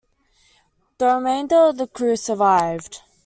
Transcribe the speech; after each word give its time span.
The 0.97 1.05
remainder 1.05 1.57
of 1.69 1.77
the 1.77 1.85
crew 1.85 2.15
survived. 2.15 3.03